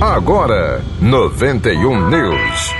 Agora, 0.00 0.84
91 1.00 2.10
News. 2.10 2.74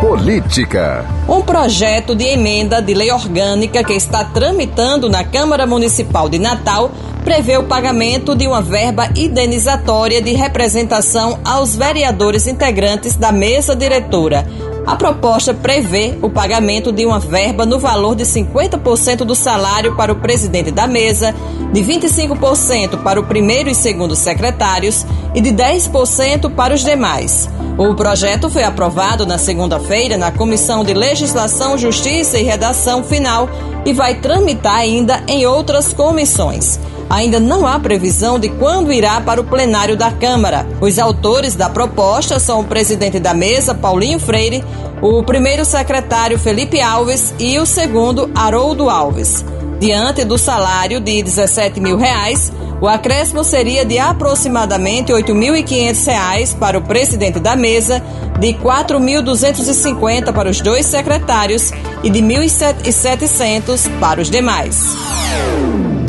Política. 0.00 1.04
Um 1.28 1.42
projeto 1.42 2.14
de 2.14 2.26
emenda 2.26 2.80
de 2.80 2.94
lei 2.94 3.10
orgânica 3.10 3.82
que 3.82 3.94
está 3.94 4.24
tramitando 4.24 5.10
na 5.10 5.24
Câmara 5.24 5.66
Municipal 5.66 6.28
de 6.28 6.38
Natal 6.38 6.92
prevê 7.20 7.56
o 7.56 7.64
pagamento 7.64 8.34
de 8.34 8.46
uma 8.46 8.62
verba 8.62 9.08
indenizatória 9.16 10.20
de 10.20 10.32
representação 10.32 11.38
aos 11.44 11.76
vereadores 11.76 12.46
integrantes 12.46 13.16
da 13.16 13.30
mesa 13.30 13.76
diretora 13.76 14.46
a 14.86 14.96
proposta 14.96 15.54
prevê 15.54 16.18
o 16.22 16.30
pagamento 16.30 16.90
de 16.90 17.04
uma 17.04 17.20
verba 17.20 17.64
no 17.66 17.78
valor 17.78 18.14
de 18.16 18.24
50% 18.24 19.18
do 19.18 19.34
salário 19.34 19.94
para 19.94 20.12
o 20.12 20.16
presidente 20.16 20.70
da 20.70 20.86
mesa, 20.86 21.34
de 21.72 21.80
25% 21.80 23.02
para 23.02 23.20
o 23.20 23.24
primeiro 23.24 23.68
e 23.68 23.74
segundo 23.74 24.16
secretários 24.16 25.06
e 25.34 25.40
de 25.40 25.50
10% 25.50 26.54
para 26.54 26.74
os 26.74 26.82
demais. 26.82 27.48
O 27.78 27.94
projeto 27.94 28.50
foi 28.50 28.64
aprovado 28.64 29.24
na 29.24 29.38
segunda-feira 29.38 30.16
na 30.16 30.32
Comissão 30.32 30.82
de 30.82 30.92
Legislação, 30.92 31.78
Justiça 31.78 32.38
e 32.38 32.42
Redação 32.42 33.04
Final 33.04 33.48
e 33.86 33.92
vai 33.92 34.16
tramitar 34.16 34.76
ainda 34.76 35.22
em 35.28 35.46
outras 35.46 35.92
comissões 35.92 36.80
ainda 37.10 37.40
não 37.40 37.66
há 37.66 37.78
previsão 37.80 38.38
de 38.38 38.48
quando 38.48 38.92
irá 38.92 39.20
para 39.20 39.40
o 39.40 39.44
plenário 39.44 39.96
da 39.96 40.12
Câmara. 40.12 40.64
Os 40.80 40.96
autores 40.96 41.56
da 41.56 41.68
proposta 41.68 42.38
são 42.38 42.60
o 42.60 42.64
presidente 42.64 43.18
da 43.18 43.34
mesa, 43.34 43.74
Paulinho 43.74 44.20
Freire, 44.20 44.64
o 45.02 45.22
primeiro 45.24 45.64
secretário, 45.64 46.38
Felipe 46.38 46.80
Alves, 46.80 47.34
e 47.38 47.58
o 47.58 47.66
segundo, 47.66 48.30
Haroldo 48.32 48.88
Alves. 48.88 49.44
Diante 49.80 50.24
do 50.24 50.38
salário 50.38 51.00
de 51.00 51.22
17 51.22 51.80
mil 51.80 51.96
reais, 51.96 52.52
o 52.80 52.86
acréscimo 52.86 53.42
seria 53.42 53.84
de 53.84 53.98
aproximadamente 53.98 55.12
R$ 55.12 55.22
8.500 55.22 56.56
para 56.58 56.78
o 56.78 56.82
presidente 56.82 57.40
da 57.40 57.56
mesa, 57.56 58.02
de 58.38 58.52
R$ 58.52 58.58
4.250 58.62 60.32
para 60.32 60.48
os 60.48 60.60
dois 60.60 60.86
secretários 60.86 61.72
e 62.04 62.10
de 62.10 62.20
R$ 62.20 62.46
1.700 62.46 63.90
para 63.98 64.20
os 64.20 64.30
demais. 64.30 64.96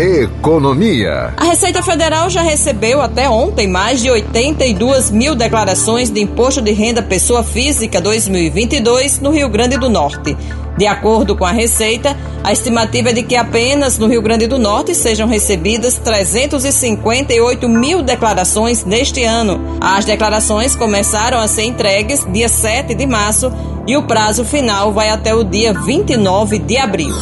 Economia. 0.02 1.32
A 1.38 1.44
Receita 1.44 1.84
Federal 1.84 2.28
já 2.28 2.42
recebeu 2.42 3.00
até 3.00 3.30
ontem 3.30 3.68
mais 3.68 4.02
de 4.02 4.10
82 4.10 5.12
mil 5.12 5.36
declarações 5.36 6.10
de 6.10 6.20
Imposto 6.20 6.60
de 6.60 6.72
Renda 6.72 7.04
Pessoa 7.04 7.44
Física 7.44 8.02
2022 8.02 9.20
no 9.20 9.30
Rio 9.30 9.48
Grande 9.48 9.78
do 9.78 9.88
Norte. 9.90 10.36
De 10.76 10.88
acordo 10.88 11.36
com 11.36 11.46
a 11.46 11.52
Receita, 11.52 12.18
a 12.44 12.52
estimativa 12.52 13.12
é 13.12 13.14
de 13.14 13.22
que 13.22 13.36
apenas 13.36 14.00
no 14.00 14.08
Rio 14.08 14.24
Grande 14.24 14.48
do 14.48 14.58
Norte 14.58 14.96
sejam 14.96 15.28
recebidas 15.28 16.00
358 16.00 17.70
mil 17.70 18.02
declarações 18.02 18.84
neste 18.84 19.24
ano. 19.24 19.78
As 19.80 20.04
declarações 20.04 20.76
começaram 20.76 21.38
a 21.38 21.48
ser 21.48 21.66
entregues 21.66 22.26
dia 22.34 22.50
7 22.50 22.96
de 22.96 23.06
março 23.06 23.54
e 23.86 23.96
o 23.96 24.08
prazo 24.08 24.44
final 24.44 24.92
vai 24.92 25.10
até 25.10 25.36
o 25.36 25.44
dia 25.44 25.74
29 25.74 26.58
de 26.58 26.78
abril. 26.78 27.14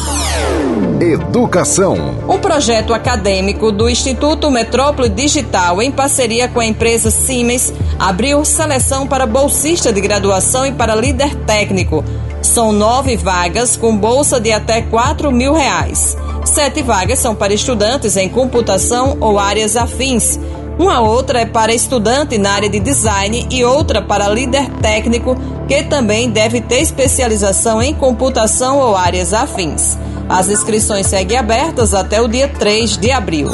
Educação. 1.00 1.96
Um 2.28 2.38
projeto 2.38 2.92
acadêmico 2.92 3.72
do 3.72 3.88
Instituto 3.88 4.50
Metrópole 4.50 5.08
Digital, 5.08 5.80
em 5.80 5.90
parceria 5.90 6.46
com 6.46 6.60
a 6.60 6.66
empresa 6.66 7.10
Siemens, 7.10 7.72
abriu 7.98 8.44
seleção 8.44 9.06
para 9.06 9.24
bolsista 9.24 9.90
de 9.94 10.00
graduação 10.02 10.66
e 10.66 10.72
para 10.72 10.94
líder 10.94 11.34
técnico. 11.46 12.04
São 12.42 12.70
nove 12.70 13.16
vagas 13.16 13.78
com 13.78 13.96
bolsa 13.96 14.38
de 14.38 14.52
até 14.52 14.82
quatro 14.82 15.32
mil 15.32 15.54
reais. 15.54 16.18
Sete 16.44 16.82
vagas 16.82 17.18
são 17.18 17.34
para 17.34 17.54
estudantes 17.54 18.18
em 18.18 18.28
computação 18.28 19.16
ou 19.20 19.38
áreas 19.38 19.76
afins. 19.76 20.38
Uma 20.78 21.00
outra 21.00 21.40
é 21.40 21.46
para 21.46 21.74
estudante 21.74 22.36
na 22.36 22.52
área 22.52 22.68
de 22.68 22.78
design 22.78 23.46
e 23.50 23.64
outra 23.64 24.02
para 24.02 24.28
líder 24.28 24.68
técnico, 24.82 25.34
que 25.66 25.82
também 25.82 26.28
deve 26.28 26.60
ter 26.60 26.80
especialização 26.80 27.82
em 27.82 27.94
computação 27.94 28.78
ou 28.78 28.94
áreas 28.94 29.32
afins. 29.32 29.96
As 30.30 30.48
inscrições 30.48 31.08
seguem 31.08 31.36
abertas 31.36 31.92
até 31.92 32.22
o 32.22 32.28
dia 32.28 32.46
3 32.46 32.96
de 32.96 33.10
abril. 33.10 33.50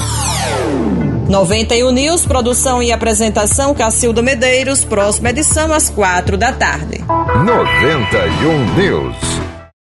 91 1.26 1.90
News, 1.90 2.26
produção 2.26 2.82
e 2.82 2.92
apresentação 2.92 3.74
Cacilda 3.74 4.20
Medeiros, 4.20 4.84
próxima 4.84 5.30
edição 5.30 5.72
às 5.72 5.88
quatro 5.88 6.36
da 6.36 6.52
tarde. 6.52 7.02
91 7.08 8.74
News. 8.76 9.25